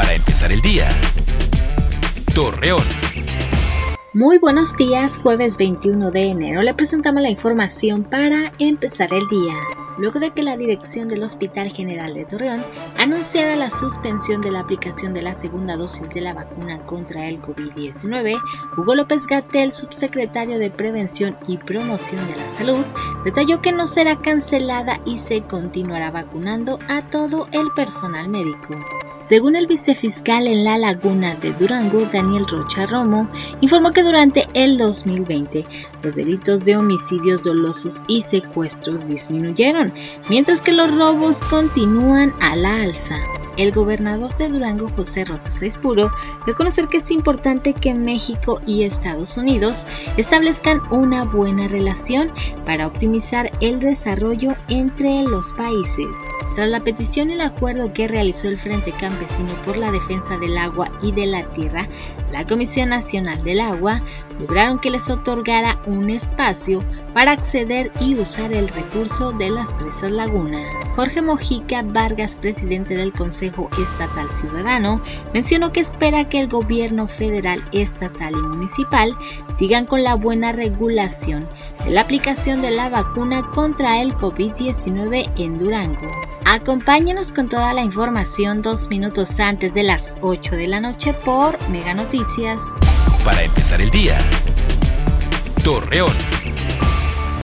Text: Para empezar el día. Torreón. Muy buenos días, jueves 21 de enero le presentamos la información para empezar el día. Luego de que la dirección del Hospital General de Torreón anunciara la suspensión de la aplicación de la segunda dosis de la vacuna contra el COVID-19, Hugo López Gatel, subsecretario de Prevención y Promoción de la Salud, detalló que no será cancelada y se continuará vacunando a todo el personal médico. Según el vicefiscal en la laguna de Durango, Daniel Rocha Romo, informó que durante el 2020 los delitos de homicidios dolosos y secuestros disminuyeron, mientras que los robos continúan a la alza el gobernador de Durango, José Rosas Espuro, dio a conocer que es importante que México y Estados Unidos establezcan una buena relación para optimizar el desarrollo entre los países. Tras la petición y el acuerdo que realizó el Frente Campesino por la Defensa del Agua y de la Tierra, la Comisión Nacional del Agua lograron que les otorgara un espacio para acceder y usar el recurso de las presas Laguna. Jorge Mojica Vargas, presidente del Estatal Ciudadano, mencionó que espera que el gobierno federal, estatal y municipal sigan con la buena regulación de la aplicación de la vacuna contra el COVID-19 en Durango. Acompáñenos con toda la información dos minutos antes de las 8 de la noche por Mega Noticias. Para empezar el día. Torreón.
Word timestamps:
Para 0.00 0.14
empezar 0.14 0.50
el 0.50 0.62
día. 0.62 0.88
Torreón. 2.34 2.86
Muy 4.14 4.38
buenos 4.38 4.74
días, 4.74 5.18
jueves 5.18 5.58
21 5.58 6.10
de 6.10 6.22
enero 6.22 6.62
le 6.62 6.72
presentamos 6.72 7.22
la 7.22 7.28
información 7.28 8.04
para 8.04 8.50
empezar 8.58 9.12
el 9.12 9.28
día. 9.28 9.54
Luego 9.98 10.18
de 10.18 10.30
que 10.30 10.42
la 10.42 10.56
dirección 10.56 11.06
del 11.06 11.22
Hospital 11.22 11.70
General 11.70 12.14
de 12.14 12.24
Torreón 12.24 12.64
anunciara 12.96 13.56
la 13.56 13.68
suspensión 13.68 14.40
de 14.40 14.50
la 14.50 14.60
aplicación 14.60 15.12
de 15.12 15.20
la 15.20 15.34
segunda 15.34 15.76
dosis 15.76 16.08
de 16.08 16.22
la 16.22 16.32
vacuna 16.32 16.78
contra 16.86 17.28
el 17.28 17.42
COVID-19, 17.42 18.40
Hugo 18.78 18.94
López 18.94 19.26
Gatel, 19.26 19.74
subsecretario 19.74 20.58
de 20.58 20.70
Prevención 20.70 21.36
y 21.46 21.58
Promoción 21.58 22.26
de 22.26 22.36
la 22.36 22.48
Salud, 22.48 22.86
detalló 23.26 23.60
que 23.60 23.72
no 23.72 23.86
será 23.86 24.16
cancelada 24.16 24.98
y 25.04 25.18
se 25.18 25.42
continuará 25.42 26.10
vacunando 26.10 26.78
a 26.88 27.02
todo 27.02 27.48
el 27.52 27.70
personal 27.76 28.30
médico. 28.30 28.74
Según 29.30 29.54
el 29.54 29.68
vicefiscal 29.68 30.48
en 30.48 30.64
la 30.64 30.76
laguna 30.76 31.36
de 31.36 31.52
Durango, 31.52 32.04
Daniel 32.12 32.46
Rocha 32.50 32.84
Romo, 32.84 33.30
informó 33.60 33.92
que 33.92 34.02
durante 34.02 34.48
el 34.54 34.76
2020 34.76 35.64
los 36.02 36.16
delitos 36.16 36.64
de 36.64 36.76
homicidios 36.76 37.40
dolosos 37.44 38.02
y 38.08 38.22
secuestros 38.22 39.06
disminuyeron, 39.06 39.92
mientras 40.28 40.60
que 40.62 40.72
los 40.72 40.92
robos 40.92 41.42
continúan 41.42 42.34
a 42.40 42.56
la 42.56 42.74
alza 42.74 43.20
el 43.60 43.72
gobernador 43.72 44.34
de 44.38 44.48
Durango, 44.48 44.88
José 44.96 45.26
Rosas 45.26 45.60
Espuro, 45.60 46.10
dio 46.46 46.54
a 46.54 46.56
conocer 46.56 46.88
que 46.88 46.96
es 46.96 47.10
importante 47.10 47.74
que 47.74 47.92
México 47.92 48.58
y 48.66 48.84
Estados 48.84 49.36
Unidos 49.36 49.86
establezcan 50.16 50.80
una 50.90 51.24
buena 51.24 51.68
relación 51.68 52.32
para 52.64 52.86
optimizar 52.86 53.50
el 53.60 53.78
desarrollo 53.78 54.56
entre 54.68 55.24
los 55.24 55.52
países. 55.52 56.06
Tras 56.54 56.70
la 56.70 56.80
petición 56.80 57.28
y 57.28 57.34
el 57.34 57.42
acuerdo 57.42 57.92
que 57.92 58.08
realizó 58.08 58.48
el 58.48 58.58
Frente 58.58 58.92
Campesino 58.92 59.52
por 59.66 59.76
la 59.76 59.92
Defensa 59.92 60.38
del 60.38 60.56
Agua 60.56 60.90
y 61.02 61.12
de 61.12 61.26
la 61.26 61.42
Tierra, 61.50 61.86
la 62.32 62.46
Comisión 62.46 62.88
Nacional 62.88 63.42
del 63.42 63.60
Agua 63.60 64.00
lograron 64.40 64.78
que 64.78 64.90
les 64.90 65.10
otorgara 65.10 65.78
un 65.86 66.08
espacio 66.08 66.80
para 67.12 67.32
acceder 67.32 67.92
y 68.00 68.14
usar 68.14 68.54
el 68.54 68.68
recurso 68.68 69.32
de 69.32 69.50
las 69.50 69.74
presas 69.74 70.10
Laguna. 70.10 70.62
Jorge 70.96 71.20
Mojica 71.20 71.82
Vargas, 71.82 72.36
presidente 72.36 72.94
del 72.94 73.12
Estatal 73.78 74.30
Ciudadano, 74.32 75.00
mencionó 75.32 75.72
que 75.72 75.80
espera 75.80 76.28
que 76.28 76.40
el 76.40 76.48
gobierno 76.48 77.06
federal, 77.08 77.64
estatal 77.72 78.32
y 78.32 78.48
municipal 78.48 79.16
sigan 79.48 79.86
con 79.86 80.02
la 80.02 80.14
buena 80.14 80.52
regulación 80.52 81.46
de 81.84 81.90
la 81.90 82.02
aplicación 82.02 82.62
de 82.62 82.70
la 82.70 82.88
vacuna 82.88 83.42
contra 83.54 84.00
el 84.00 84.14
COVID-19 84.14 85.30
en 85.38 85.58
Durango. 85.58 86.08
Acompáñenos 86.44 87.32
con 87.32 87.48
toda 87.48 87.72
la 87.74 87.82
información 87.82 88.62
dos 88.62 88.88
minutos 88.88 89.38
antes 89.38 89.72
de 89.74 89.82
las 89.82 90.14
8 90.20 90.56
de 90.56 90.66
la 90.66 90.80
noche 90.80 91.12
por 91.12 91.56
Mega 91.68 91.94
Noticias. 91.94 92.60
Para 93.24 93.42
empezar 93.42 93.80
el 93.80 93.90
día. 93.90 94.18
Torreón. 95.62 96.39